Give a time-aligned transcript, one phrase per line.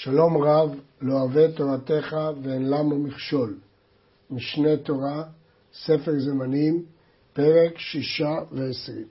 [0.00, 3.58] שלום רב, לא אוהב תורתך ואין למה מכשול.
[4.30, 5.24] משנה תורה,
[5.84, 6.82] ספר זמנים,
[7.32, 9.06] פרק שישה ועשרים.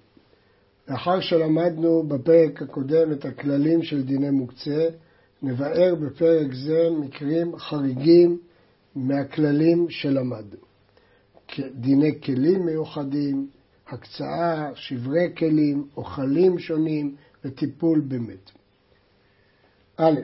[0.88, 4.90] לאחר שלמדנו בפרק הקודם את הכללים של דיני מוקצה,
[5.42, 8.40] נבאר בפרק זה מקרים חריגים
[8.96, 10.60] מהכללים שלמדנו.
[11.76, 13.48] דיני כלים מיוחדים,
[13.88, 17.16] הקצאה, שברי כלים, אוכלים שונים
[17.46, 18.52] וטיפול במת.
[19.98, 20.20] א',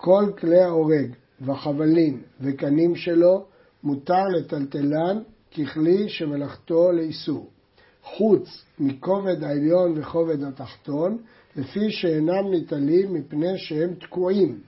[0.00, 1.10] כל כלי ההורג
[1.40, 3.44] והחבלים וקנים שלו
[3.82, 5.18] מותר לטלטלן
[5.52, 7.50] ככלי שמלאכתו לאיסור,
[8.02, 11.18] חוץ מכובד העליון וכובד התחתון,
[11.56, 14.60] לפי שאינם ניטלים מפני שהם תקועים,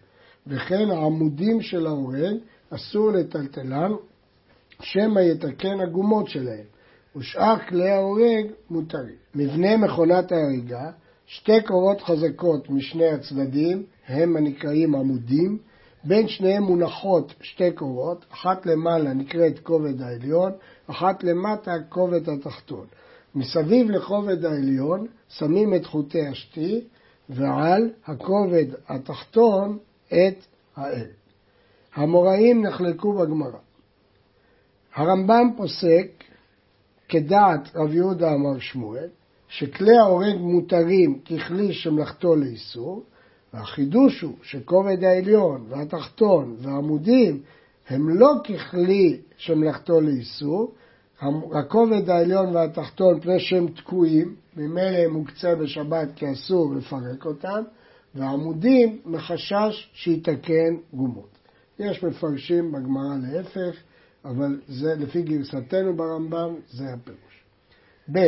[0.46, 2.36] וכן העמודים של ההורג
[2.70, 3.97] אסור לטלטלם,
[4.83, 6.64] שמא יתקן הגומות שלהם,
[7.16, 9.14] ושאר כלי ההורג מותרים.
[9.34, 10.91] מבנה מכונת ההריגה,
[11.33, 15.59] שתי קורות חזקות משני הצדדים, הם הנקראים עמודים,
[16.05, 20.53] בין שניהם מונחות שתי קורות, אחת למעלה נקראת כובד העליון,
[20.87, 22.87] אחת למטה כובד התחתון.
[23.34, 26.81] מסביב לכובד העליון שמים את חוטי השתי,
[27.28, 31.06] ועל הכובד התחתון את האל.
[31.94, 33.59] המוראים נחלקו בגמרא.
[34.94, 36.25] הרמב"ם פוסק,
[37.09, 39.09] כדעת רב יהודה אמר שמואל,
[39.51, 43.05] שכלי ההורג מותרים ככלי שמלאכתו לאיסור,
[43.55, 47.43] והחידוש הוא שכובד העליון והתחתון והעמודים
[47.89, 50.75] הם לא ככלי שמלאכתו לאיסור,
[51.53, 57.62] הכובד העליון והתחתון פני שהם תקועים, ממילא הם מוקצה בשבת כי אסור לפרק אותם,
[58.15, 61.39] והעמודים מחשש שיתקן גומות.
[61.78, 63.77] יש מפרשים בגמרא להפך,
[64.25, 67.45] אבל זה לפי גרסתנו ברמב"ם, זה הפירוש.
[68.12, 68.19] ב.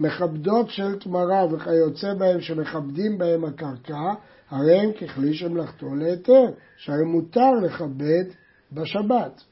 [0.00, 4.12] מכבדות של תמרה וכיוצא בהם שמכבדים בהם הקרקע,
[4.50, 6.44] הרי הם ככלי שמלאכתו להיתר,
[6.76, 8.24] שהרי מותר לכבד
[8.72, 9.42] בשבת.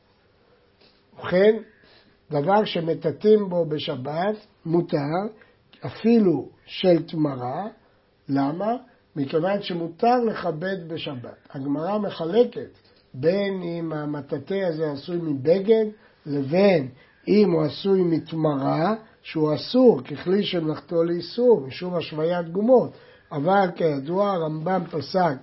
[1.15, 1.57] ובכן,
[2.31, 4.97] דבר שמטאטאים בו בשבת מותר,
[5.87, 7.69] אפילו של תמרה,
[8.29, 8.77] למה?
[9.17, 11.49] מכיוון שמותר לכבד בשבת.
[11.51, 12.79] הגמרא מחלקת
[13.15, 15.85] בין אם המטאטא הזה עשוי מבגד
[16.27, 16.89] לבין
[17.29, 22.91] אם הוא עשוי מתמרה, שהוא אסור ככלי שמלאכתו לאיסור, משום השוויית גומות.
[23.33, 25.37] אבל כידוע הרמב"ם פסק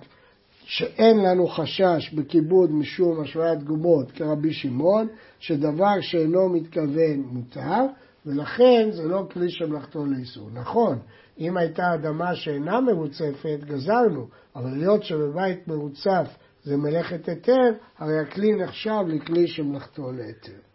[0.64, 5.08] שאין לנו חשש בכיבוד משום השוויית גומות כרבי שמעון,
[5.38, 7.86] שדבר שאינו מתכוון מותר,
[8.26, 10.48] ולכן זה לא כלי שמלאכתו לאיסור.
[10.52, 10.98] נכון,
[11.38, 18.54] אם הייתה אדמה שאינה מרוצפת, גזרנו, אבל היות שבבית מרוצף זה מלאכת היתר, הרי הכלי
[18.54, 20.69] נחשב לכלי שמלאכתו להיתר.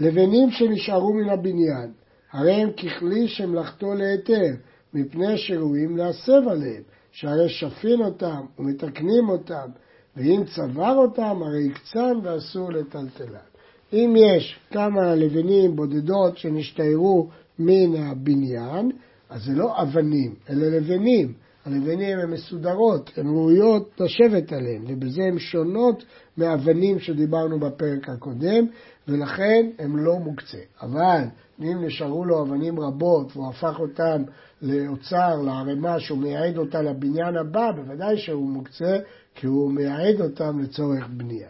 [0.00, 1.92] לבנים שנשארו מן הבניין,
[2.32, 4.54] הרי הם ככלי שמלאכתו להיתר,
[4.94, 6.82] מפני שראויים להסב עליהם,
[7.12, 9.68] שהרי שפין אותם ומתקנים אותם,
[10.16, 13.52] ואם צבר אותם, הרי יקצן ואסור לטלטלם.
[13.92, 18.90] אם יש כמה לבנים בודדות שנשתיירו מן הבניין,
[19.30, 21.32] אז זה לא אבנים, אלה לבנים.
[21.64, 26.04] הלבנים הן מסודרות, הן ראויות לשבת עליהן, ובזה הן שונות
[26.38, 28.66] מאבנים שדיברנו בפרק הקודם,
[29.08, 30.58] ולכן הן לא מוקצה.
[30.82, 31.22] אבל
[31.60, 34.22] אם נשארו לו אבנים רבות והוא הפך אותן
[34.62, 38.98] לאוצר, לערימה, שהוא מייעד אותה לבניין הבא, בוודאי שהוא מוקצה,
[39.34, 41.48] כי הוא מייעד אותם לצורך בנייה.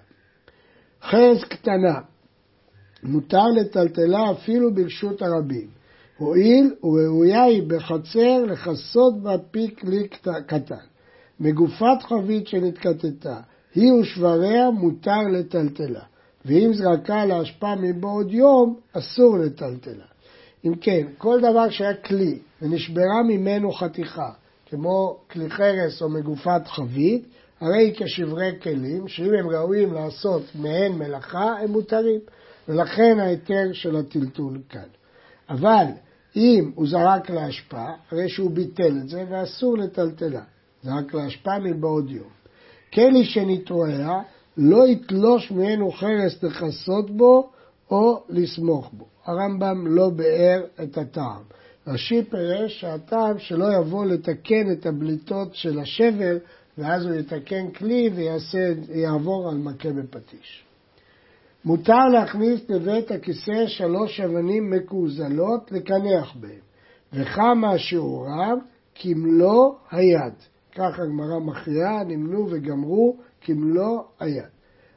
[1.02, 2.00] חרס קטנה,
[3.02, 5.81] מותר לטלטלה אפילו ברשות הרבים.
[6.22, 10.08] הואיל וראויה היא בחצר לכסות בה פי כלי
[10.46, 10.74] קטן.
[11.40, 13.40] מגופת חבית שנתקטטה,
[13.74, 16.00] היא ושבריה מותר לטלטלה,
[16.44, 20.04] ואם זרקה להשפעה מבעוד יום, אסור לטלטלה.
[20.64, 24.30] אם כן, כל דבר שהיה כלי ונשברה ממנו חתיכה,
[24.70, 27.24] כמו כלי חרס או מגופת חבית,
[27.60, 32.20] הרי כשברי כלים, שאם הם ראויים לעשות מהן מלאכה, הם מותרים.
[32.68, 34.88] ולכן ההיתר של הטלטול כאן.
[35.50, 35.84] אבל
[36.36, 40.42] אם הוא זרק להשפעה, הרי שהוא ביטל את זה ואסור לטלטלה.
[40.82, 42.28] זרק להשפעה מבעוד יום.
[42.94, 44.20] כלי שנתרועע,
[44.56, 47.50] לא יתלוש ממנו חרס לכסות בו
[47.90, 49.06] או לסמוך בו.
[49.24, 51.42] הרמב"ם לא ביאר את הטעם.
[51.86, 56.36] רש"י פירש שהטעם שלא יבוא לתקן את הבליטות של השבר,
[56.78, 60.64] ואז הוא יתקן כלי ויעבור על מכה בפטיש.
[61.64, 66.60] מותר להכניס לבית הכיסא שלוש אבנים מקוזלות לקנח בהן,
[67.12, 68.58] וכמה שיעורם
[68.94, 70.32] כמלוא היד.
[70.74, 74.44] כך הגמרא מכריעה, נמנו וגמרו כמלוא היד.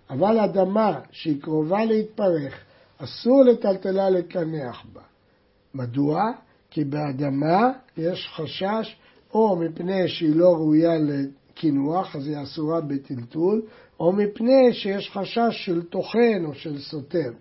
[0.09, 2.63] אבל אדמה שהיא קרובה להתפרך,
[2.97, 5.01] אסור לטלטלה לקנח בה.
[5.73, 6.31] מדוע?
[6.71, 8.95] כי באדמה יש חשש
[9.33, 10.91] או מפני שהיא לא ראויה
[11.53, 13.61] קינוח, אז היא אסורה בטלטול,
[13.99, 17.31] או מפני שיש חשש של טוחן או של סותר.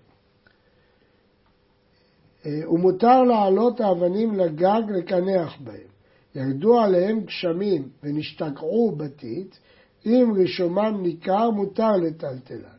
[2.47, 5.95] אה, ומותר להעלות האבנים לגג לקנח בהם.
[6.35, 9.59] ירדו עליהם גשמים ונשתקעו בתית,
[10.07, 12.79] אם רישומם ניכר מותר לטלטלן.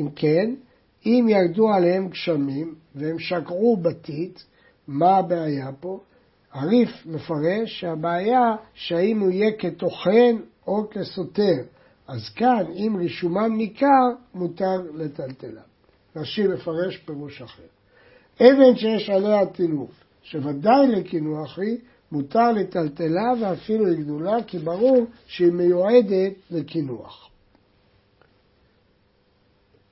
[0.00, 0.54] אם כן,
[1.06, 4.44] אם ירדו עליהם גשמים והם שקעו בתית,
[4.88, 6.00] מה הבעיה פה?
[6.52, 10.36] הריף מפרש שהבעיה שהאם הוא יהיה כטוחן
[10.66, 11.62] או כסותר.
[12.08, 15.60] אז כאן, אם רישומם ניכר, מותר לטלטלם.
[16.16, 17.62] רש"י מפרש פירוש אחר.
[18.40, 19.90] אבן שיש עליה טינוף,
[20.22, 21.78] שוודאי לקינוח היא,
[22.12, 27.30] מותר לטלטלה ואפילו לגדולה, כי ברור שהיא מיועדת לקינוח.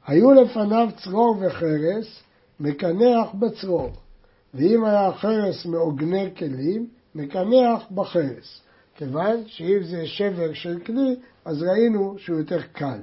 [0.07, 2.23] היו לפניו צרור וחרס,
[2.61, 3.91] מקנח בצרור,
[4.55, 8.61] ואם היה חרס מעוגני כלים, מקנח בחרס.
[8.95, 13.01] כיוון שאם זה שבר של כלי, אז ראינו שהוא יותר קל.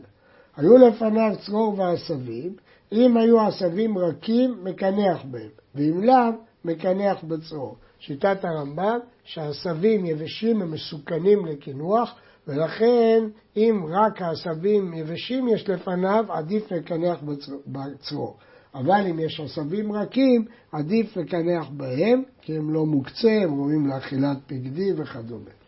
[0.57, 2.55] היו לפניו צרור ועשבים,
[2.91, 6.31] אם היו עשבים רכים, מקנח בהם, ואם לאו,
[6.65, 7.75] מקנח בצרור.
[7.99, 12.15] שיטת הרמב"ם, שהעשבים יבשים הם מסוכנים לקינוח,
[12.47, 13.23] ולכן
[13.57, 17.19] אם רק העשבים יבשים יש לפניו, עדיף לקנח
[17.67, 18.38] בצרור.
[18.75, 24.38] אבל אם יש עשבים רכים, עדיף לקנח בהם, כי הם לא מוקצה, הם ראויים לאכילת
[24.47, 25.60] פקדי וכדומה.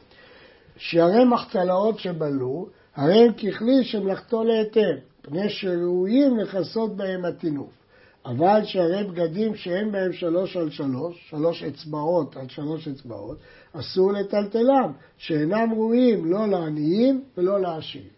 [0.77, 7.83] שערי מחצלאות שבלו, הרי הם ככלי שמלאכתו להיתר, פני שראויים לכסות בהם הטינוף.
[8.25, 13.37] אבל שהרי בגדים שאין בהם שלוש על שלוש, שלוש אצבעות על שלוש אצבעות,
[13.73, 18.09] אסור לטלטלם, שאינם ראויים לא לעניים ולא לעשירים.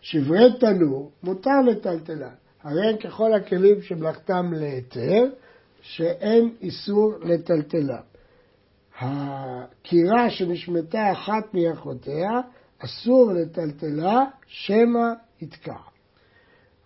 [0.00, 2.28] שברי תנור מותר לטלטלם,
[2.62, 5.24] הרי הם ככל הכלים שמלאכתם להיתר,
[5.82, 8.09] שאין איסור לטלטלם.
[9.00, 12.40] הקירה שנשמטה אחת מאחותיה,
[12.78, 15.76] אסור לטלטלה, שמא יתקע.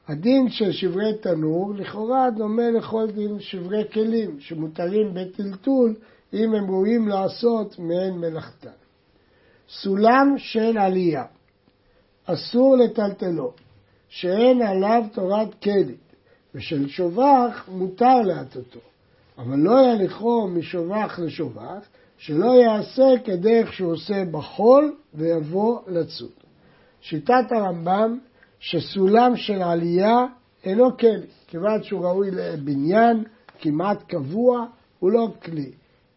[0.08, 5.94] הדין של שברי תנור לכאורה דומה לכל דין שברי כלים שמותרים בטלטול
[6.32, 8.70] אם הם ראויים לעשות מעין מלאכתה.
[9.68, 11.24] סולם של עלייה
[12.24, 13.52] אסור לטלטלו,
[14.08, 15.96] שאין עליו תורת כלי,
[16.54, 18.80] ושל שובח מותר להטוטו,
[19.38, 21.88] אבל לא יליכו משובח לשובח,
[22.26, 26.30] שלא יעשה כדרך שהוא עושה בחול ויבוא לצוד.
[27.00, 28.18] שיטת הרמב"ם
[28.58, 30.26] שסולם של עלייה
[30.64, 33.24] אינו כלי, כיוון שהוא ראוי לבניין
[33.60, 34.66] כמעט קבוע,
[34.98, 35.72] הוא לא כלי.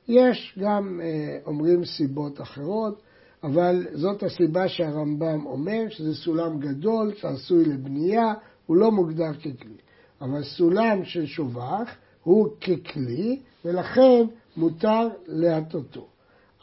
[0.07, 3.01] יש גם, אה, אומרים, סיבות אחרות,
[3.44, 8.33] אבל זאת הסיבה שהרמב"ם אומר, שזה סולם גדול שעשוי לבנייה,
[8.65, 9.77] הוא לא מוגדר ככלי.
[10.21, 14.25] אבל סולם של שובח הוא ככלי, ולכן
[14.57, 16.07] מותר להטותו.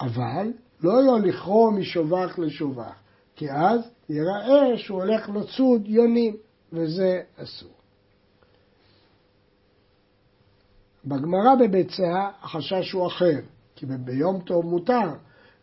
[0.01, 0.53] אבל
[0.83, 2.95] לא יוליכו משובח לשובח,
[3.37, 6.37] כי אז ייראה שהוא הולך לצוד יונים,
[6.73, 7.75] וזה אסור.
[11.05, 13.41] בגמרא בביצה החשש הוא אחר,
[13.77, 15.11] כי ביום טוב מותר,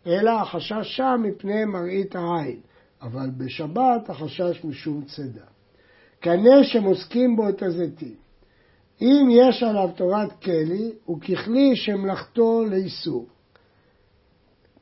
[0.07, 2.59] אלא החשש שם מפני מראית העין,
[3.01, 5.45] אבל בשבת החשש משום צידה.
[6.19, 8.15] קנה שמוסקים בו את הזיתים.
[9.01, 13.25] אם יש עליו תורת כלי, הוא ככלי שמלאכתו לאיסור.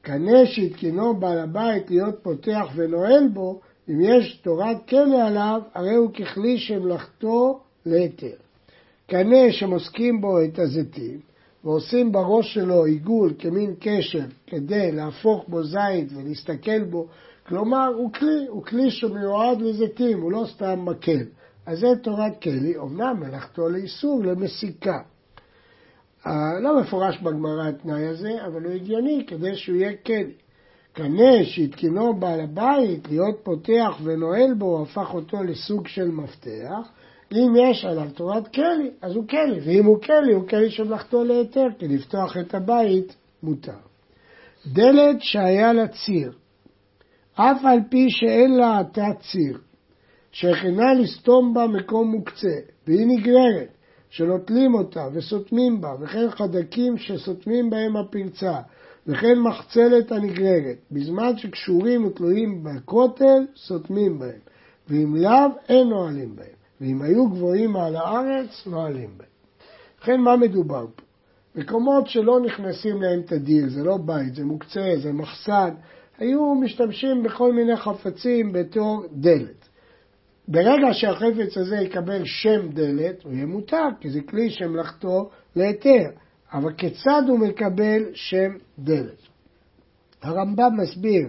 [0.02, 6.12] קנה שהתקינו בעל הבית להיות פותח ונועל בו, אם יש תורת כלי עליו, הרי הוא
[6.14, 8.36] ככלי שמלאכתו להיתר.
[9.08, 11.20] קנה שמוסקים בו את הזיתים,
[11.64, 17.08] ועושים בראש שלו עיגול כמין קשר כדי להפוך בו זית ולהסתכל בו,
[17.48, 21.24] כלומר הוא כלי, הוא כלי שמיועד לזיתים, הוא לא סתם מקל.
[21.70, 25.00] אז זה תורת כלי, אמנם מלאכתו לאיסור, למסיקה.
[26.62, 30.34] לא מפורש בגמרא התנאי הזה, אבל הוא הגיוני כדי שהוא יהיה כלי.
[30.94, 36.92] קנה שהתקינו בעל הבית להיות פותח ונועל בו, הפך אותו לסוג של מפתח.
[37.32, 41.68] אם יש עליו תורת כלי, אז הוא כלי, ואם הוא כלי, הוא כלי שמלאכתו להיתר,
[41.80, 43.80] כי לפתוח את הבית מותר.
[44.68, 46.32] דלת שהיה לה ציר,
[47.34, 49.60] אף על פי שאין לה עתה ציר,
[50.32, 52.56] שהכינה לסתום בה מקום מוקצה,
[52.88, 53.68] והיא נגררת,
[54.10, 58.60] שנוטלים אותה וסותמים בה, וכן חדקים שסותמים בהם הפרצה,
[59.08, 64.40] וכן מחצלת הנגררת, בזמן שקשורים ותלויים בכותל, סותמים בהם,
[64.90, 66.48] ואם לאו, אין נועלים בהם,
[66.82, 69.30] ואם היו גבוהים מעל הארץ, נועלים בהם.
[70.02, 71.04] לכן מה מדובר פה?
[71.56, 75.70] מקומות שלא נכנסים להם תדיר, זה לא בית, זה מוקצה, זה מחסן,
[76.18, 79.59] היו משתמשים בכל מיני חפצים בתור דלת.
[80.52, 86.10] ברגע שהחפץ הזה יקבל שם דלת, הוא יהיה מותר, כי זה כלי שמלאכתו להיתר.
[86.54, 89.22] אבל כיצד הוא מקבל שם דלת?
[90.22, 91.28] הרמב"ם מסביר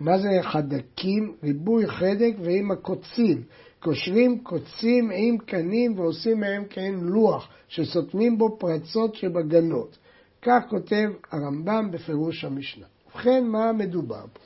[0.00, 1.34] מה זה חדקים?
[1.42, 3.42] ריבוי חדק ועם הקוצים.
[3.80, 9.98] קושרים קוצים עם קנים ועושים מהם כעין לוח, שסותמים בו פרצות שבגנות.
[10.42, 12.86] כך כותב הרמב"ם בפירוש המשנה.
[13.06, 14.40] ובכן, מה מדובר פה?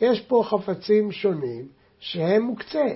[0.00, 2.86] יש פה חפצים שונים שהם מוקצה,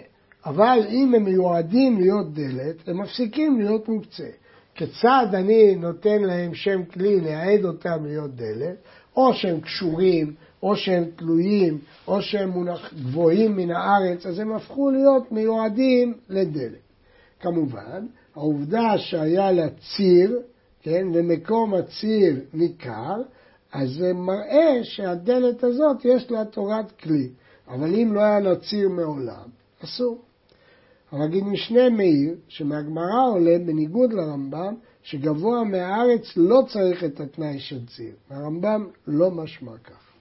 [0.47, 4.29] אבל אם הם מיועדים להיות דלת, הם מפסיקים להיות מוקצה.
[4.75, 8.77] כיצד אני נותן להם שם כלי לייעד אותם להיות דלת,
[9.17, 14.91] או שהם קשורים, או שהם תלויים, או שהם מונח, גבוהים מן הארץ, אז הם הפכו
[14.91, 16.79] להיות מיועדים לדלת.
[17.41, 20.41] כמובן, העובדה שהיה לה ציר,
[20.83, 23.23] כן, ומקום הציר ניכר,
[23.73, 27.29] אז זה מראה שהדלת הזאת יש לה תורת כלי.
[27.69, 29.49] אבל אם לא היה לה ציר מעולם,
[29.85, 30.24] אסור.
[31.14, 38.14] הרגיד משנה מאיר, שמהגמרא עולה, בניגוד לרמב"ם, שגבוה מהארץ לא צריך את התנאי של ציר.
[38.30, 40.12] הרמב"ם לא משמע כך.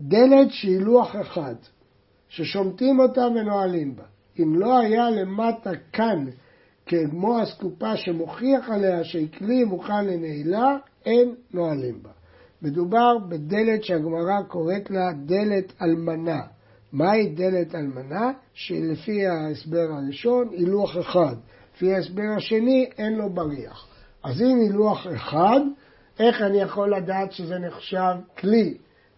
[0.00, 1.54] דלת שהיא לוח אחד,
[2.28, 4.04] ששומטים אותה ונועלים בה.
[4.38, 6.24] אם לא היה למטה כאן
[6.86, 10.76] כמו אסקופה שמוכיח עליה שהיא כלי מוכן לנעילה,
[11.06, 12.10] אין נועלים בה.
[12.62, 16.40] מדובר בדלת שהגמרא קוראת לה דלת אלמנה.
[16.94, 18.32] מהי דלת אלמנה?
[18.52, 20.68] שלפי ההסבר הראשון היא
[21.00, 21.36] אחד.
[21.74, 23.86] לפי ההסבר השני אין לו בריח.
[24.24, 24.70] אז אם היא
[25.16, 25.60] אחד,
[26.18, 28.74] איך אני יכול לדעת שזה נחשב כלי?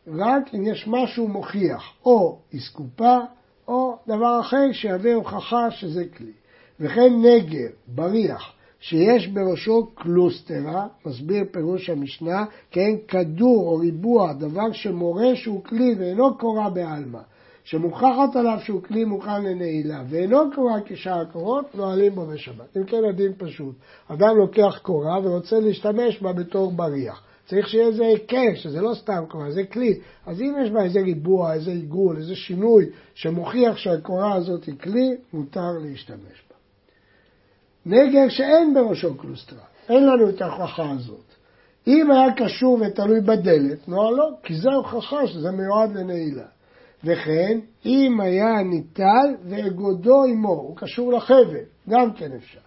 [0.06, 3.18] רק אם יש משהו מוכיח, או אסקופה,
[3.68, 6.33] או דבר אחר שיביא הוכחה שזה כלי.
[6.80, 15.37] וכן נגר, בריח, שיש בראשו קלוסטרה, מסביר פירוש המשנה, כן כדור או ריבוע, דבר שמורה
[15.37, 17.21] שהוא כלי ואינו קורה בעלמא,
[17.66, 22.76] שמוכחת עליו שהוא כלי מוכן לנעילה ואינו קורה כשאר הקורות, נועלים בו בשבת.
[22.76, 23.75] אם כן הדין פשוט,
[24.08, 27.23] אדם לוקח קורה ורוצה להשתמש בה בתור בריח.
[27.46, 29.99] צריך שיהיה איזה היקף, שזה לא סתם קורה, זה כלי.
[30.26, 35.16] אז אם יש בה איזה ריבוע, איזה עיגול, איזה שינוי שמוכיח שהקורה הזאת היא כלי,
[35.32, 36.56] מותר להשתמש בה.
[37.87, 41.26] נגר שאין בראשו קלוסטרה, אין לנו את ההוכחה הזאת.
[41.87, 46.55] אם היה קשור ותלוי בדלת, נו לא, כי זו הוכחה שזה מיועד לנעילה.
[47.04, 52.60] וכן, אם היה ניטל ואגודו עמו, הוא קשור לחבל, גם כן אפשר.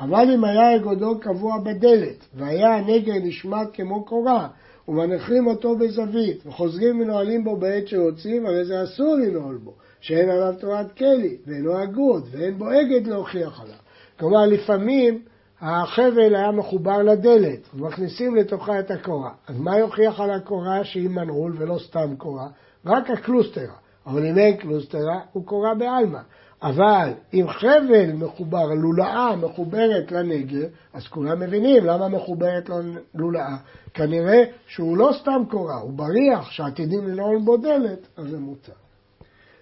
[0.00, 4.48] אבל אם היה אגודו קבוע בדלת, והיה הנגר נשמט כמו קורה,
[4.88, 10.54] ומנחים אותו בזווית, וחוזרים ונועלים בו בעת שיוצאים, הרי זה אסור לנעול בו, שאין עליו
[10.60, 13.76] תורת כלי, ואינו אגוד, ואין בו אגד להוכיח עליו.
[14.18, 15.22] כלומר, לפעמים
[15.60, 19.30] החבל היה מחובר לדלת, ומכניסים לתוכה את הקורה.
[19.48, 22.48] אז מה יוכיח על הקורה שהיא מנעול ולא סתם קורה?
[22.86, 23.74] רק הקלוסטרה.
[24.06, 26.20] אבל אם אין קלוסטרה, הוא קורה בעלמא.
[26.62, 32.70] אבל אם חבל מחובר, לולאה מחוברת לנגר, אז כולם מבינים למה מחוברת
[33.14, 33.56] לולאה.
[33.94, 38.72] כנראה שהוא לא סתם קורה, הוא בריח שעתידים לנעול בו דלת, אז זה מותר.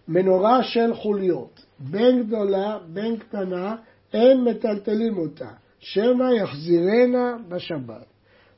[0.09, 3.77] מנורה של חוליות, בין גדולה בין קטנה,
[4.13, 8.07] אין מטלטלים אותה, שמא יחזירנה בשבת.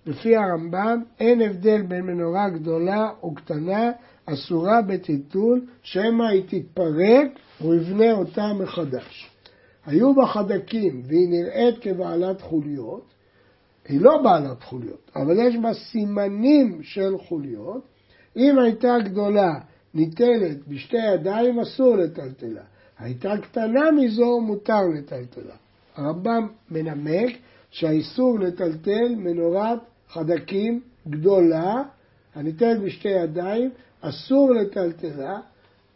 [0.07, 3.91] לפי הרמב"ם אין הבדל בין מנורה גדולה או קטנה,
[4.33, 9.31] אסורה בטיטול, שמא היא תתפרק והוא יבנה אותה מחדש.
[9.87, 13.05] היו בה חדקים והיא נראית כבעלת חוליות,
[13.89, 17.83] היא לא בעלת חוליות, אבל יש בה סימנים של חוליות.
[18.37, 19.55] אם הייתה גדולה
[19.95, 22.63] ניתנת בשתי ידיים, אסור לטלטלה.
[22.99, 25.55] הייתה קטנה מזו, מותר לטלטלה.
[25.97, 27.37] הרמב"ם מנמק
[27.71, 31.83] שהאיסור לטלטל מנורת חדקים גדולה,
[32.35, 33.71] הניתנת בשתי ידיים,
[34.01, 35.41] אסור לטלטלה.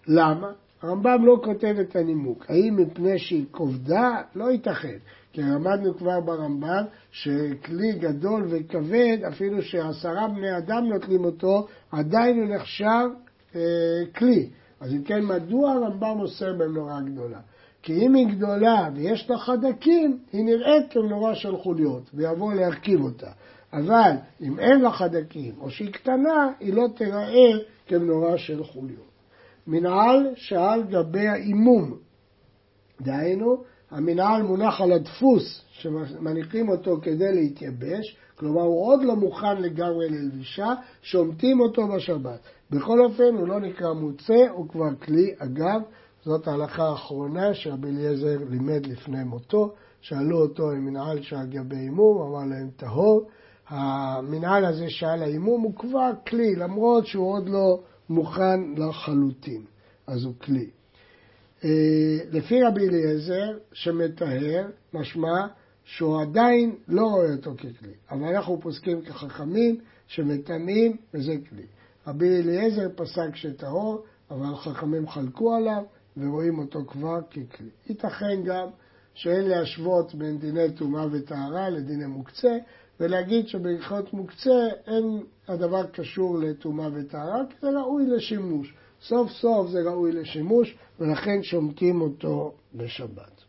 [0.06, 0.52] למה?
[0.82, 2.44] הרמב"ם לא כותב את הנימוק.
[2.48, 4.22] האם מפני שהיא כובדה?
[4.34, 4.96] לא ייתכן.
[5.32, 12.56] כי למדנו כבר ברמב"ם שכלי גדול וכבד, אפילו שעשרה בני אדם נוטלים אותו, עדיין הוא
[12.56, 13.08] נחשב
[13.54, 13.60] אה,
[14.16, 14.48] כלי.
[14.80, 17.38] אז אם כן, מדוע הרמב"ם אוסר במנורה גדולה?
[17.82, 23.30] כי אם היא גדולה ויש לה חדקים, היא נראית כמנורה של חוליות, ויבוא להרכיב אותה.
[23.72, 24.10] אבל
[24.42, 27.52] אם אין לה חדקים, או שהיא קטנה, היא לא תיראה
[27.86, 29.12] כמנורה של חוליות.
[29.66, 31.96] מנהל שעל גבי האימום,
[33.00, 40.08] דהיינו, המנהל מונח על הדפוס שמניחים אותו כדי להתייבש, כלומר הוא עוד לא מוכן לגמרי
[40.08, 42.40] ללבישה, שומטים אותו בשבת.
[42.70, 45.34] בכל אופן הוא לא נקרא מוצא, הוא כבר כלי.
[45.38, 45.80] אגב,
[46.24, 49.74] זאת ההלכה האחרונה שרבי אליעזר לימד לפני מותו.
[50.00, 53.28] שאלו אותו אם מנהל שעל גבי אימום, אמר להם טהור.
[53.68, 59.62] המנהל הזה שעל האימום הוא כבר כלי, למרות שהוא עוד לא מוכן לחלוטין,
[60.06, 60.70] אז הוא כלי.
[61.64, 65.46] אה, לפי רבי אליעזר, שמטהר, משמע
[65.84, 71.66] שהוא עדיין לא רואה אותו ככלי, אבל אנחנו פוסקים כחכמים שמטמאים וזה כלי.
[72.06, 75.82] רבי אליעזר פסק שטהור, אבל חכמים חלקו עליו
[76.16, 77.68] ורואים אותו כבר ככלי.
[77.88, 78.68] ייתכן גם
[79.14, 82.56] שאין להשוות בין דיני טומאה וטהרה לדיני מוקצה,
[83.02, 88.74] ולהגיד שבהלכות מוקצה אין הדבר קשור לטומאה וטהרה, כי זה ראוי לשימוש.
[89.02, 93.42] סוף סוף זה ראוי לשימוש, ולכן שומטים אותו בשבת.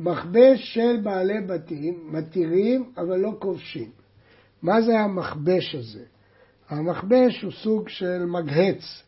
[0.00, 3.90] מכבש של בעלי בתים מתירים אבל לא כובשים.
[4.62, 6.04] מה זה המכבש הזה?
[6.68, 9.02] המכבש הוא סוג של מגהץ,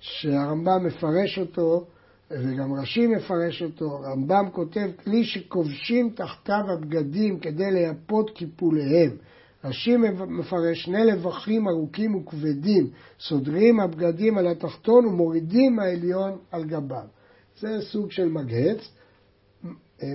[0.00, 1.86] שהרמב"ם מפרש אותו,
[2.32, 3.84] וגם רש"י מפרש אותו.
[3.84, 9.10] הרמב"ם כותב, כלי שכובשים תחתיו הבגדים כדי לייפות קיפוליהם.
[9.64, 9.96] רש"י
[10.28, 17.04] מפרש, שני לבכים ארוכים וכבדים, סודרים הבגדים על התחתון ומורידים העליון על גביו.
[17.60, 18.88] זה סוג של מגהץ.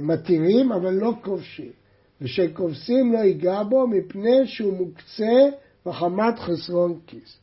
[0.02, 1.72] מתירים אבל לא כובשים,
[2.22, 5.50] ושכובסים לא ייגע בו מפני שהוא מוקצה
[5.86, 7.38] מחמת חסרון כיס.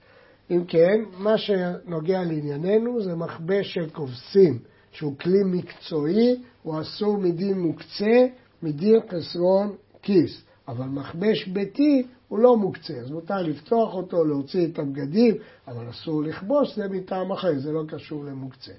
[0.50, 4.58] אם כן, מה שנוגע לענייננו זה מכבש של כובסים,
[4.92, 8.26] שהוא כלי מקצועי, הוא אסור מדין מוקצה,
[8.62, 9.72] מדין חסרון
[10.02, 10.44] כיס.
[10.68, 15.34] אבל מכבש ביתי הוא לא מוקצה, אז מותר לפתוח אותו, להוציא את הבגדים,
[15.68, 18.72] אבל אסור לכבוש, זה מטעם אחר, זה לא קשור למוקצה.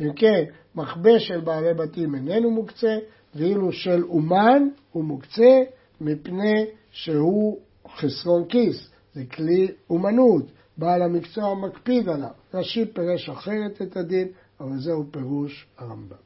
[0.00, 2.96] אם כן, מכבש של בעלי בתים איננו מוקצה,
[3.34, 5.60] ואילו של אומן הוא מוקצה
[6.00, 7.58] מפני שהוא
[7.96, 10.44] חסרון כיס, זה כלי אומנות,
[10.76, 12.30] בעל המקצוע מקפיד עליו.
[12.54, 14.28] רש"י פירש אחרת את הדין,
[14.60, 16.16] אבל זהו פירוש הרמב"ם.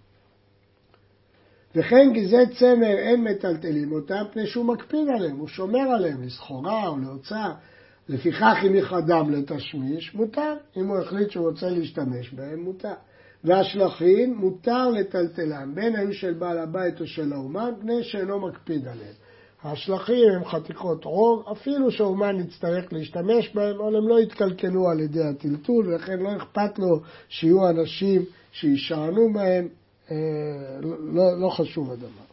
[1.75, 6.99] וכן גזי צמר אין מטלטלים אותם פני שהוא מקפיד עליהם, הוא שומר עליהם לסחורה או
[6.99, 7.55] להוצאה.
[8.09, 10.55] לפיכך אם יכדם לתשמיש, מותר.
[10.77, 12.95] אם הוא החליט שהוא רוצה להשתמש בהם, מותר.
[13.45, 19.15] והשלכים מותר לטלטלם, בין היו של בעל הבית או של האומן, פני שאינו מקפיד עליהם.
[19.67, 25.23] השלכים הם חתיכות עור, אפילו שהאומן יצטרך להשתמש בהם, אבל הם לא יתקלקלו על ידי
[25.25, 29.69] הטלטול, ולכן לא אכפת לו שיהיו אנשים שישענו בהם,
[30.11, 30.17] אה,
[31.15, 32.27] לא, לא חשוב הדבר.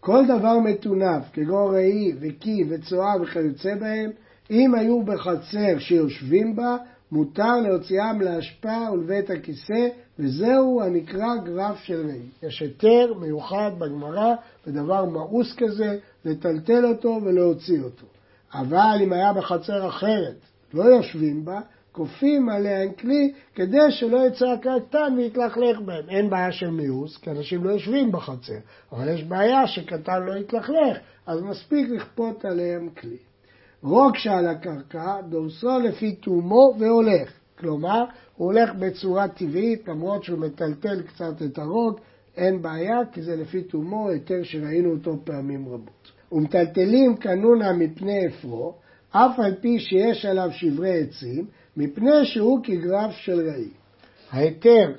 [0.00, 4.10] כל דבר מטונף, כגון ראי וקי וצואה וכיוצא בהם,
[4.50, 6.76] אם היו בחצר שיושבים בה,
[7.12, 9.88] מותר להוציאם להשפעה ולבית הכיסא,
[10.18, 12.22] וזהו הנקרא גרף של ראי.
[12.42, 14.34] יש היתר מיוחד בגמרא,
[14.66, 18.06] בדבר מאוס כזה, לטלטל אותו ולהוציא אותו.
[18.54, 20.36] אבל אם היה בחצר אחרת,
[20.74, 21.60] לא יושבים בה,
[21.92, 26.08] כופים עליהם כלי כדי שלא יצא הקטן ויתלכלך בהם.
[26.08, 28.58] אין בעיה של מיאוס, כי אנשים לא יושבים בחצר,
[28.92, 33.16] אבל יש בעיה שקטן לא יתלכלך, אז מספיק לכפות עליהם כלי.
[33.82, 37.32] רוק שעל הקרקע, דורסו לפי תומו והולך.
[37.58, 38.04] כלומר,
[38.36, 42.00] הוא הולך בצורה טבעית, למרות שהוא מטלטל קצת את הרוק,
[42.36, 46.12] אין בעיה, כי זה לפי תומו, היתר שראינו אותו פעמים רבות.
[46.32, 48.74] ומטלטלים קנונה מפני אפרו,
[49.10, 53.68] אף על פי שיש עליו שברי עצים, מפני שהוא כגרף של ראי.
[54.30, 54.92] ההיתר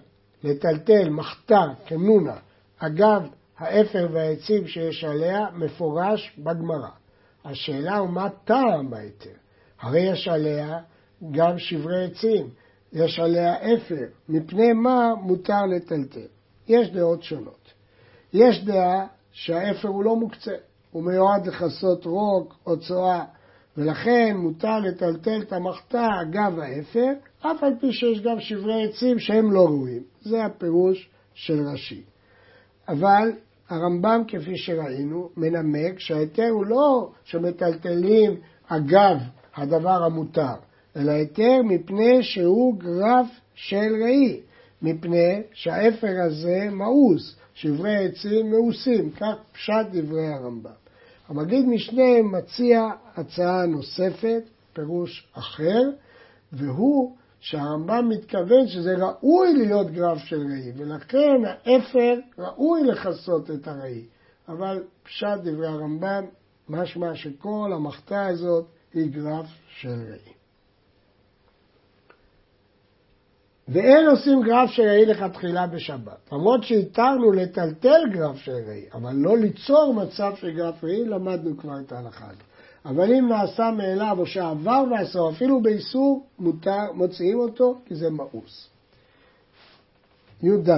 [0.43, 2.35] לטלטל מחתה קנונה
[2.77, 3.21] אגב
[3.57, 6.89] האפר והעצים שיש עליה מפורש בגמרא.
[7.45, 9.29] השאלה הוא מה טעם ההיתר.
[9.81, 10.79] הרי יש עליה
[11.31, 12.49] גם שברי עצים,
[12.93, 16.32] יש עליה אפר, מפני מה מותר לטלטל.
[16.67, 17.73] יש דעות שונות.
[18.33, 20.55] יש דעה שהאפר הוא לא מוקצה,
[20.91, 23.23] הוא מיועד לכסות רוק או צואה,
[23.77, 27.07] ולכן מותר לטלטל את המחתה אגב האפר,
[27.39, 30.03] אף על פי שיש גם שברי עצים שהם לא ראויים.
[30.21, 32.01] זה הפירוש של רש"י.
[32.87, 33.31] אבל
[33.69, 38.35] הרמב"ם, כפי שראינו, מנמק שההיתר הוא לא שמטלטלים
[38.67, 39.17] אגב
[39.55, 40.55] הדבר המותר,
[40.95, 44.41] אלא היתר מפני שהוא גרף של ראי,
[44.83, 50.71] מפני שהאפר הזה מאוס, שברי עצים מאוסים, כך פשט דברי הרמב"ם.
[51.27, 54.43] המגיד משנה מציע הצעה נוספת,
[54.73, 55.81] פירוש אחר,
[56.53, 64.03] והוא שהרמב"ם מתכוון שזה ראוי להיות גרף של ראי, ולכן האפר ראוי לכסות את הראי.
[64.47, 66.23] אבל פשט דברי הרמב"ם,
[66.69, 70.42] משמע שכל המחתה הזאת היא גרף של ראי.
[73.67, 76.31] ואין עושים גרף של ראי לכתחילה בשבת.
[76.31, 81.79] למרות שהתרנו לטלטל גרף של ראי, אבל לא ליצור מצב של גרף ראי, למדנו כבר
[81.79, 82.43] את ההלכה הזאת.
[82.85, 88.69] אבל אם נעשה מאליו או שעבר ועשו, אפילו באיסור, מותר, מוציאים אותו, כי זה מאוס.
[90.43, 90.69] י"ד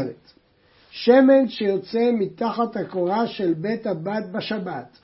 [0.89, 4.97] שמן שיוצא מתחת הקורה של בית הבת בשבת,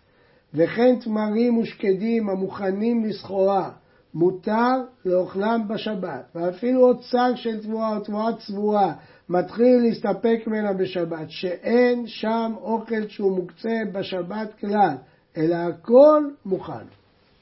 [0.54, 3.72] וכן תמרים ושקדים המוכנים לסחורה,
[4.14, 8.94] מותר לאוכלם בשבת, ואפילו עוד צג של תבואה או תבואה צבועה
[9.30, 14.96] מתחיל להסתפק ממנה בשבת, שאין שם אוכל שהוא מוקצה בשבת כלל,
[15.38, 16.86] אלא הכל מוכן.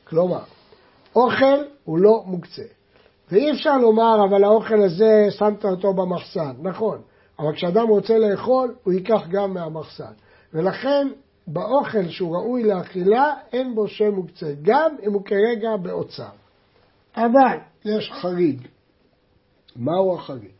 [0.07, 0.43] כלומר,
[1.15, 2.63] אוכל הוא לא מוקצה.
[3.31, 6.53] ואי אפשר לומר, אבל האוכל הזה, שמת אותו במחסן.
[6.61, 7.01] נכון,
[7.39, 10.11] אבל כשאדם רוצה לאכול, הוא ייקח גם מהמחסן.
[10.53, 11.07] ולכן,
[11.47, 16.29] באוכל שהוא ראוי לאכילה, אין בו שם מוקצה, גם אם הוא כרגע באוצר.
[17.15, 18.67] אבל יש חריג.
[19.75, 20.51] מהו החריג?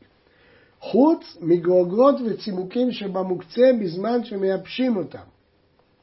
[0.79, 5.19] חוץ מגרוגרות וצימוקים שבמוקצה בזמן שמייבשים אותם.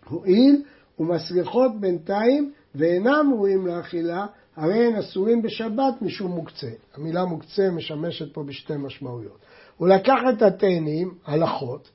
[0.08, 0.62] הואיל
[0.98, 6.70] ומסריחות בינתיים ואינם ראויים לאכילה, הרי הן אסורים בשבת משום מוקצה.
[6.94, 9.38] המילה מוקצה משמשת פה בשתי משמעויות.
[9.76, 11.90] הוא לקח את התאנים, הלכות,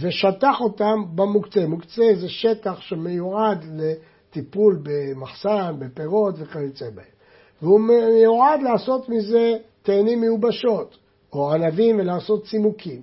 [0.00, 1.66] ושטח אותם במוקצה.
[1.66, 7.19] מוקצה זה שטח שמיועד לטיפול במחסן, בפירות וכיוצא בהם.
[7.62, 10.98] והוא מיועד לעשות מזה תאנים מיובשות,
[11.32, 13.02] או ענבים ולעשות צימוקים.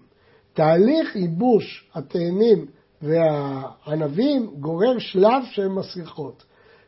[0.53, 2.65] תהליך ייבוש התאנים
[3.01, 6.43] והענבים גורר שלב של מסריחות.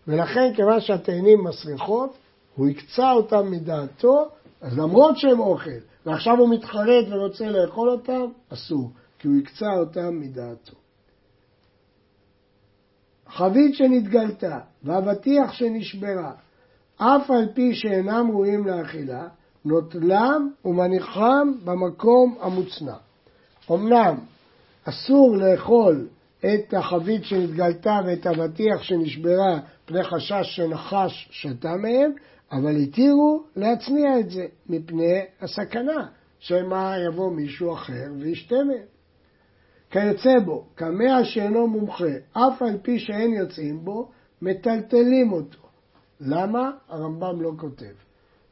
[0.07, 2.17] ולכן כיוון שהתאנים מסריחות,
[2.55, 4.27] הוא הקצה אותם מדעתו,
[4.61, 10.19] אז למרות שהם אוכל, ועכשיו הוא מתחרט ורוצה לאכול אותם, אסור, כי הוא הקצה אותם
[10.19, 10.75] מדעתו.
[13.27, 16.31] חבית שנתגלתה ואבטיח שנשברה,
[17.01, 19.27] אף על פי שאינם ראויים לאכילה,
[19.65, 22.95] נוטלם ומניחם במקום המוצנע.
[23.71, 24.17] אמנם
[24.83, 26.07] אסור לאכול
[26.39, 32.11] את החבית שנתגלתה ואת האבטיח שנשברה פני חשש שנחש שתה מהם,
[32.51, 36.07] אבל התירו להצניע את זה מפני הסכנה,
[36.39, 38.87] שמא יבוא מישהו אחר וישתה מהם.
[39.91, 44.09] כיוצא בו, קמע שאינו מומחה, אף על פי שאין יוצאים בו,
[44.41, 45.68] מטלטלים אותו.
[46.19, 46.71] למה?
[46.89, 47.93] הרמב"ם לא כותב.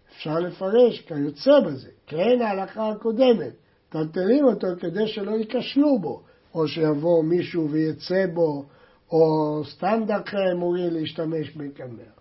[0.10, 3.54] אפשר לפרש כיוצא בזה, כן ההלכה הקודמת.
[3.90, 6.22] מטלטלים אותו כדי שלא ייכשלו בו,
[6.54, 8.66] או שיבוא מישהו ויצא בו,
[9.12, 12.18] או סתם דרכי אמורי להשתמש בקמר.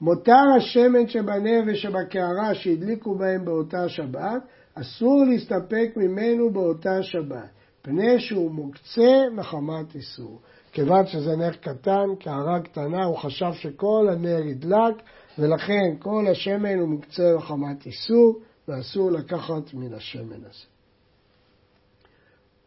[0.00, 4.42] מותר השמן שבנר ושבקערה שהדליקו בהם באותה שבת,
[4.74, 7.48] אסור להסתפק ממנו באותה שבת,
[7.82, 10.40] פני שהוא מוקצה מחמת איסור.
[10.72, 14.94] כיוון שזה נר קטן, קערה קטנה, הוא חשב שכל הנר ידלק,
[15.38, 20.64] ולכן כל השמן הוא מוקצה מחמת איסור, ואסור לקחת מן השמן הזה.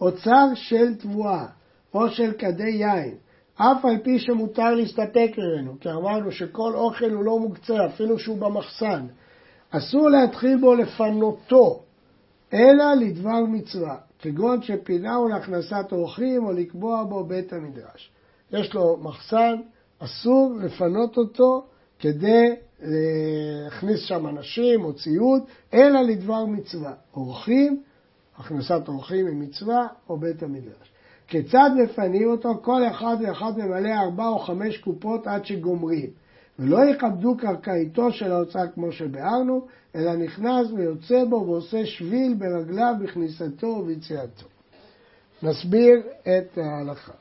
[0.02, 1.46] אוצר של תבואה
[1.94, 3.16] או של כדי יין,
[3.56, 8.38] אף על פי שמותר להסתפק ממנו, כי אמרנו שכל אוכל הוא לא מוקצה, אפילו שהוא
[8.38, 9.06] במחסן.
[9.70, 11.84] אסור להתחיל בו לפנותו,
[12.54, 18.12] אלא לדבר מצווה, כגון שפינהו להכנסת אורחים או לקבוע בו בית המדרש.
[18.52, 19.56] יש לו מחסן,
[20.00, 21.66] אסור לפנות אותו
[22.00, 26.94] כדי להכניס שם אנשים או ציוד, אלא לדבר מצווה.
[27.16, 27.82] אורחים,
[28.38, 30.92] הכנסת אורחים היא מצווה, או בית המדרש.
[31.28, 32.50] כיצד מפנים אותו?
[32.62, 36.10] כל אחד ואחד ממלא ארבע או חמש קופות עד שגומרים.
[36.60, 43.68] ולא יכבדו קרקעיתו של האוצר כמו שביארנו, אלא נכנס ויוצא בו ועושה שביל ברגליו בכניסתו
[43.68, 44.46] וביציאתו.
[45.44, 47.12] נסביר את ההלכה.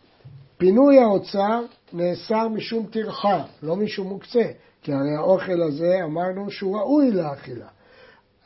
[0.57, 4.45] פינוי האוצר נאסר משום טרחה, לא משום מוקצה,
[4.83, 7.67] כי הרי האוכל הזה אמרנו שהוא ראוי לאכילה.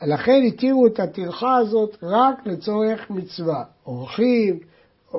[0.01, 3.63] לכן התירו את הטרחה הזאת רק לצורך מצווה.
[3.85, 4.59] אורחים,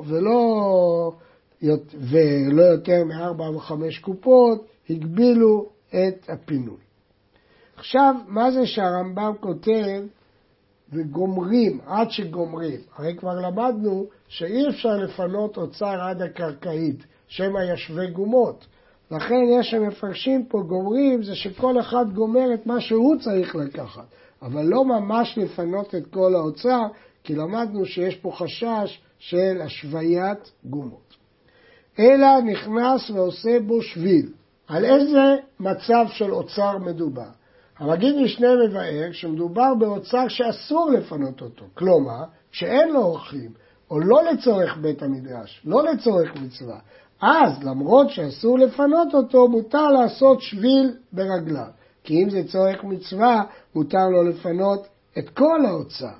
[0.05, 1.11] ולא,
[1.93, 6.77] ולא יותר מארבע וחמש קופות, הגבילו את הפינוי.
[7.75, 10.01] עכשיו, מה זה שהרמב"ם כותב
[10.93, 12.79] וגומרים, עד שגומרים?
[12.95, 18.65] הרי כבר למדנו שאי אפשר לפנות אוצר עד הקרקעית, שמא ישווה גומות.
[19.11, 24.05] לכן יש המפרשים פה גומרים, זה שכל אחד גומר את מה שהוא צריך לקחת,
[24.41, 26.81] אבל לא ממש לפנות את כל האוצר,
[27.23, 31.15] כי למדנו שיש פה חשש של השוויית גומות.
[31.99, 34.29] אלא נכנס ועושה בו שביל.
[34.71, 37.29] על איזה מצב של אוצר מדובר?
[37.77, 41.65] המגיד משנה מבאר שמדובר באוצר שאסור לפנות אותו.
[41.73, 43.51] כלומר, שאין לו אורחים,
[43.91, 46.79] או לא לצורך בית המדרש, לא לצורך מצווה.
[47.21, 51.67] אז, למרות שאסור לפנות אותו, מותר לעשות שביל ברגליו.
[52.03, 53.43] כי אם זה צורך מצווה,
[53.75, 56.15] מותר לו לפנות את כל האוצר.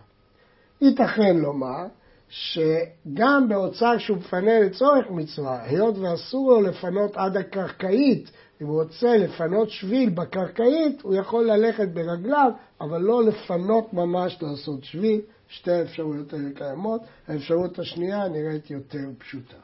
[0.81, 1.85] ייתכן לומר
[2.31, 9.17] שגם באוצר שהוא מפנה לצורך מצווה, היות ואסור לו לפנות עד הקרקעית, אם הוא רוצה
[9.17, 15.21] לפנות שביל בקרקעית, הוא יכול ללכת ברגליו, אבל לא לפנות ממש לעשות שביל.
[15.47, 17.01] שתי האפשרויות האלה קיימות.
[17.27, 19.57] האפשרות השנייה נראית יותר פשוטה.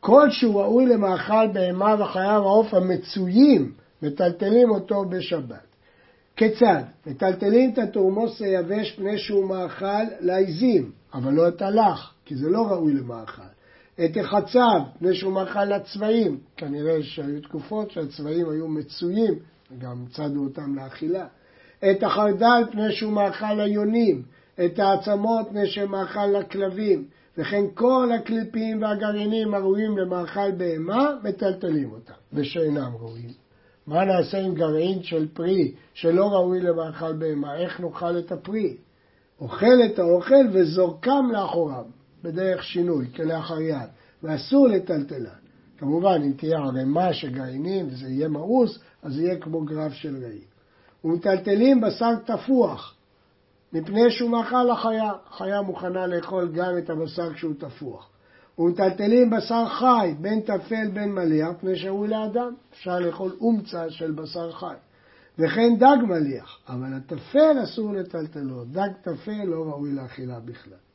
[0.00, 3.72] כל שהוא ראוי למאכל בהמה וחיה ועוף המצויים,
[4.02, 5.66] מטלטלים אותו בשבת.
[6.36, 6.82] כיצד?
[7.06, 12.66] מטלטלים את התורמוס היבש פני שהוא מאכל לעיזים, אבל לא את הלך, כי זה לא
[12.66, 13.42] ראוי למאכל.
[14.04, 19.34] את החצב, פני שהוא מאכל לצבעים, כנראה שהיו תקופות שהצבעים היו מצויים
[19.78, 21.26] גם צדו אותם לאכילה.
[21.90, 24.22] את החרדל פני שהוא מאכל ליונים,
[24.64, 27.04] את העצמות פני שמאכל לכלבים,
[27.38, 33.30] וכן כל הקליפים והגרעינים הראויים למאכל בהמה, מטלטלים אותם, ושאינם ראויים.
[33.86, 37.56] מה נעשה עם גרעין של פרי שלא ראוי למאכל בהמה?
[37.56, 38.76] איך נאכל את הפרי?
[39.40, 41.84] אוכל את האוכל וזורקם לאחוריו,
[42.22, 43.88] בדרך שינוי, כלאחר יד,
[44.22, 45.40] ואסור לטלטלן.
[45.78, 50.40] כמובן, אם תהיה ערימה של גרעינים וזה יהיה מאוס, אז יהיה כמו גרף של ראי.
[51.04, 52.94] ומטלטלים בשר תפוח,
[53.72, 55.12] מפני שהוא מאכל החיה.
[55.30, 58.10] החיה מוכנה לאכול גם את הבשר כשהוא תפוח.
[58.58, 62.54] ומטלטלים בשר חי, בין טפל בין מליח, מפני שהוא לאדם.
[62.72, 64.74] אפשר לאכול אומצה של בשר חי.
[65.38, 68.64] וכן דג מליח, אבל הטפל אסור לטלטלו.
[68.64, 70.89] דג טפל לא ראוי לאכילה בכלל.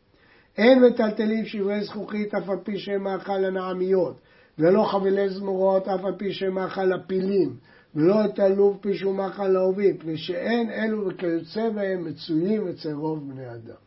[0.57, 4.15] אין מטלטלים שברי זכוכית אף על פי שהם מאכל לנעמיות,
[4.59, 7.55] ולא חבילי זמורות אף על פי שהם מאכל לפילים,
[7.95, 13.31] ולא את הלוב פי שהוא מאכל לאהובים, פני שאין אלו וכיוצא בהם מצויים אצל רוב
[13.31, 13.85] בני אדם.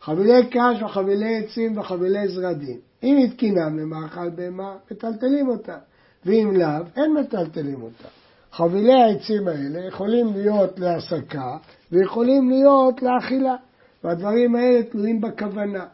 [0.00, 2.78] חבילי קש וחבילי עצים וחבילי זרדים.
[3.02, 5.78] אם התקינם למאכל בהמה, מטלטלים אותה,
[6.26, 8.08] ואם לאו, אין מטלטלים אותה.
[8.52, 11.56] חבילי העצים האלה יכולים להיות להסקה
[11.92, 13.56] ויכולים להיות לאכילה,
[14.04, 15.86] והדברים האלה תלויים בכוונה.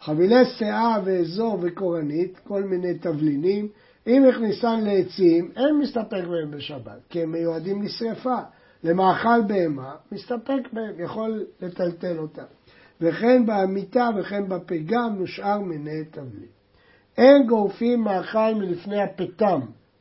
[0.00, 3.68] חבילי שאה ואזור וקורנית, כל מיני תבלינים,
[4.06, 8.38] אם הכניסן לעצים, אין מסתפק בהם בשבת, כי הם מיועדים לשרפה.
[8.84, 12.42] למאכל בהמה, מסתפק בהם, יכול לטלטל אותם.
[13.00, 16.48] וכן בעמיתה וכן בפגם נושאר מיני תבלין.
[17.18, 19.60] אין גורפים מאכל מלפני הפתם,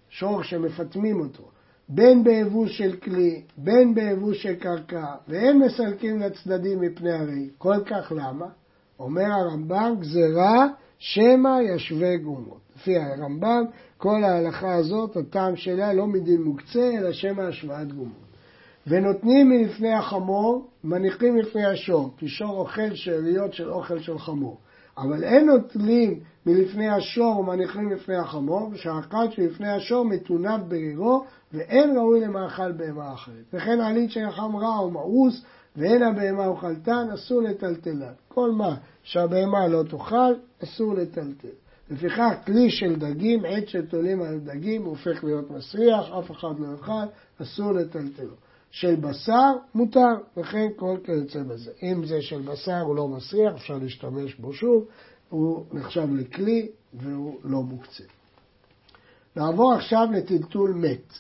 [0.10, 1.50] שור שמפטמים אותו,
[1.90, 7.50] בין באבוש של כלי, בין באבוש של קרקע, ואין מסלקים לצדדים מפני הרי.
[7.58, 8.46] כל כך למה?
[9.00, 10.68] אומר הרמב"ם, גזרה
[10.98, 12.60] שמא ישווה גומות.
[12.76, 13.64] לפי הרמב"ם,
[13.98, 18.26] כל ההלכה הזאת, הטעם שלה לא מדין מוקצה, אלא שמא השוואת גומות.
[18.88, 24.58] ונותנים מלפני החמור, מניחים לפני השור, כי שור אוכל שאריות של אוכל של חמור.
[24.98, 32.20] אבל אין נוטלים מלפני השור ומניחים לפני החמור, שהאחת שלפני השור מתונב ברירו, ואין ראוי
[32.20, 33.46] למאכל בהמה אחרת.
[33.54, 35.46] וכן עלית שיחם רע או מאוס,
[35.78, 38.14] ואין הבהמה אוכלתן, אסור לטלטלן.
[38.28, 41.48] כל מה שהבהמה לא תאכל, אסור לטלטל.
[41.92, 47.06] לפיכך, כלי של דגים, עת שתולים על דגים, הופך להיות מסריח, אף אחד לא יאכל,
[47.42, 48.34] אסור לטלטלו.
[48.76, 51.72] של בשר, מותר, וכן כל כיוצא בזה.
[51.84, 54.86] אם זה של בשר הוא לא מסריח, אפשר להשתמש בו שוב,
[55.30, 58.04] הוא נחשב לכלי והוא לא מוקצה.
[59.36, 61.14] נעבור עכשיו לטלטול מת.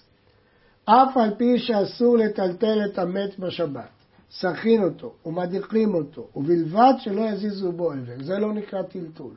[0.85, 3.89] אף על פי שאסור לטלטל את המת בשבת,
[4.31, 8.23] סכין אותו ומדיחים אותו, ובלבד שלא יזיזו בו עבר.
[8.23, 9.33] זה לא נקרא טלטול.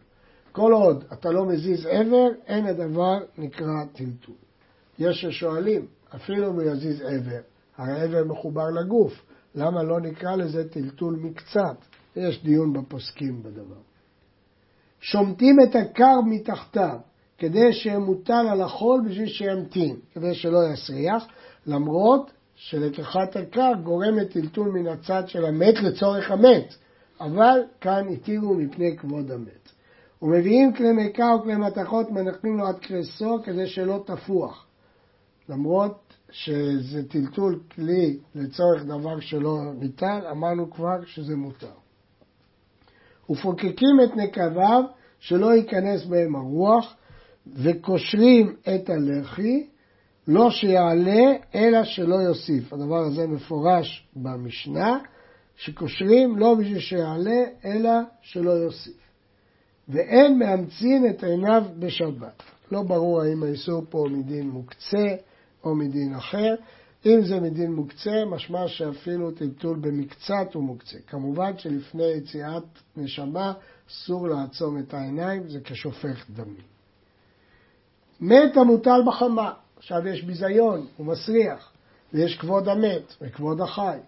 [0.52, 4.35] כל עוד אתה לא מזיז עבר, אין הדבר נקרא טלטול.
[4.98, 7.40] יש ששואלים, אפילו אם הוא יזיז עבר,
[7.78, 9.22] הרי העבר מחובר לגוף,
[9.54, 11.76] למה לא נקרא לזה טלטול מקצת?
[12.16, 13.80] יש דיון בפוסקים בדבר.
[15.00, 16.98] שומטים את הקר מתחתיו,
[17.38, 21.26] כדי שימוטל על החול בשביל שימתין, כדי שלא יסריח,
[21.66, 26.74] למרות שלקיחת הקר גורמת טלטול מן הצד של המת לצורך המת,
[27.20, 29.68] אבל כאן התירו מפני כבוד המת.
[30.22, 34.66] ומביאים כלי מקר וכלי מתכות מנחים לו עד קרסו כדי שלא תפוח.
[35.48, 41.72] למרות שזה טלטול כלי לצורך דבר שלא ניתן, אמרנו כבר שזה מותר.
[43.30, 44.82] ופוקקים את נקביו
[45.20, 46.94] שלא ייכנס בהם הרוח,
[47.46, 49.66] וקושרים את הלחי,
[50.28, 52.72] לא שיעלה, אלא שלא יוסיף.
[52.72, 54.98] הדבר הזה מפורש במשנה,
[55.56, 57.90] שקושרים לא בשביל שיעלה, אלא
[58.22, 58.96] שלא יוסיף.
[59.88, 62.42] ואין מאמצין את עיניו בשבת.
[62.72, 65.14] לא ברור האם האיסור פה מדין מוקצה
[65.64, 66.54] או מדין אחר.
[67.06, 70.98] אם זה מדין מוקצה, משמע שאפילו טלטול במקצת הוא מוקצה.
[71.06, 72.64] כמובן שלפני יציאת
[72.96, 73.52] נשמה
[73.90, 76.68] אסור לעצום את העיניים, זה כשופך דמים.
[78.20, 81.72] מת המוטל בחמה, עכשיו יש ביזיון, הוא מסריח,
[82.12, 83.98] ויש כבוד המת וכבוד החי.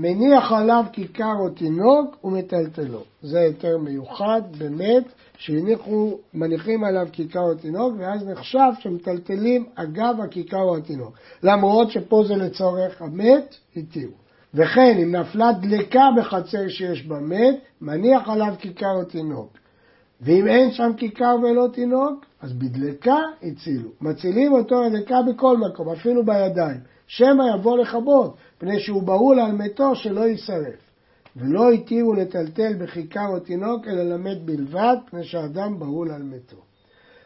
[0.00, 3.02] מניח עליו כיכר או תינוק ומטלטלו.
[3.22, 5.04] זה יותר מיוחד באמת,
[5.38, 11.18] שהניחו, מניחים עליו כיכר או תינוק, ואז נחשב שמטלטלים אגב הכיכר או התינוק.
[11.42, 14.12] למרות שפה זה לצורך המת, התירו.
[14.54, 19.52] וכן, אם נפלה דלקה בחצר שיש בה מת, מניח עליו כיכר או תינוק.
[20.20, 23.90] ואם אין שם כיכר ולא תינוק, אז בדלקה הצילו.
[24.00, 26.80] מצילים אותו הדלקה בכל מקום, אפילו בידיים.
[27.08, 30.88] שמא יבוא לכבות, פני שהוא בהול על מתו שלא יישרף.
[31.36, 36.56] ולא התירו לטלטל בכיכר או תינוק, אלא למת בלבד, פני שאדם בהול על מתו.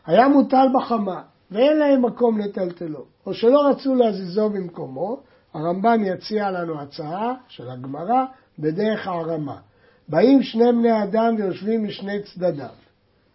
[0.07, 3.05] היה מוטל בחמה, ואין להם מקום לטלטלו.
[3.27, 5.21] או שלא רצו להזיזו במקומו,
[5.55, 8.25] הרמב"ם יציע לנו הצעה של הגמרא
[8.59, 9.57] בדרך הערמה.
[10.09, 12.67] באים שני בני אדם ויושבים משני צדדיו.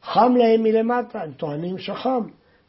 [0.03, 2.21] חם להם מלמטה, הם טוענים שחם.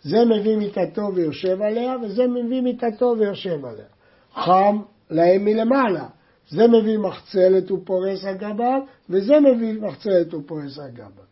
[0.02, 3.86] זה מביא מיטתו ויושב עליה, וזה מביא מיטתו ויושב עליה.
[4.34, 4.78] חם
[5.10, 6.06] להם מלמעלה.
[6.50, 8.80] זה מביא מחצלת ופורס גביו,
[9.10, 11.28] וזה מביא מחצלת ופורס גביו.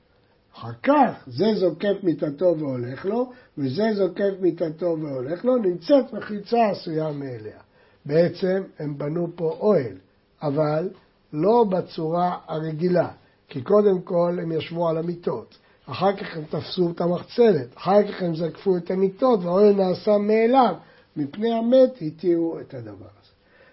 [0.55, 7.13] אחר כך זה זוקף מיטתו והולך לו, וזה זוקף מיטתו והולך לו, נמצאת מחיצה עשויה
[7.13, 7.61] מאליה.
[8.07, 9.97] בעצם הם בנו פה אוהל,
[10.43, 10.89] אבל
[11.33, 13.09] לא בצורה הרגילה,
[13.49, 18.23] כי קודם כל הם ישבו על המיטות, אחר כך הם תפסו את המחצלת, אחר כך
[18.23, 20.75] הם זקפו את המיטות, והאוהל נעשה מאליו,
[21.17, 23.31] מפני המת התירו את הדבר הזה.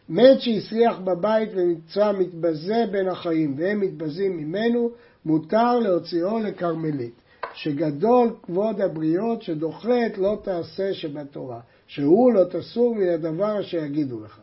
[0.10, 4.89] מת שהסריח בבית ונמצא מתבזה בין החיים והם מתבזים ממנו,
[5.26, 7.13] מותר להוציאו לכרמלית.
[7.54, 14.39] שגדול כבוד הבריות שדוחת לא תעשה שבתורה, שהוא לא תסור מן הדבר אשר יגידו לך.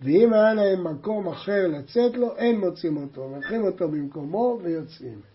[0.00, 5.33] ואם היה להם מקום אחר לצאת לו, אין מוצאים אותו, מלכים אותו במקומו ויוצאים.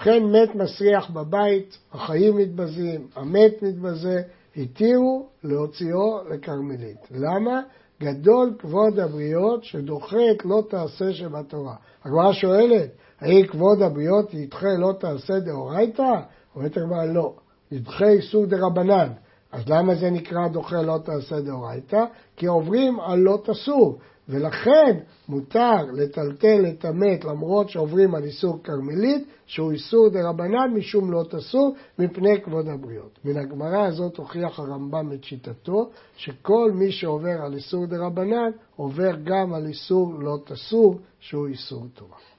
[0.00, 4.22] ובכן מת מסריח בבית, החיים מתבזים, המת מתבזה,
[4.56, 6.96] התירו להוציאו לכרמלית.
[7.10, 7.60] למה?
[8.02, 11.74] גדול כבוד הבריות שדוחת לא תעשה שבתורה.
[12.04, 16.12] הגמרא שואלת, האם כבוד הבריות ידחה לא תעשה דאורייתא?
[16.56, 17.34] אומרת הגמרא לא,
[17.72, 19.08] ידחה איסור דרבנן.
[19.52, 22.04] אז למה זה נקרא דוחה לא תעשה דאורייתא?
[22.36, 23.98] כי עוברים על לא תסור,
[24.30, 31.24] ולכן מותר לטלטל את המת למרות שעוברים על איסור כרמלית, שהוא איסור דרבנן משום לא
[31.30, 33.18] תסור, מפני כבוד הבריות.
[33.24, 39.54] מן הגמרא הזאת הוכיח הרמב"ם את שיטתו, שכל מי שעובר על איסור דרבנן, עובר גם
[39.54, 42.29] על איסור לא תסור, שהוא איסור תורה.